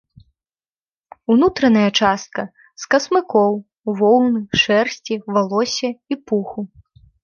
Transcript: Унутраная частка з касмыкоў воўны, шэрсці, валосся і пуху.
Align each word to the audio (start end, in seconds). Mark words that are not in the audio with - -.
Унутраная 1.33 1.89
частка 1.99 2.41
з 2.63 2.83
касмыкоў 2.95 3.51
воўны, 4.03 4.39
шэрсці, 4.67 5.23
валосся 5.33 5.89
і 6.11 6.15
пуху. 6.31 6.61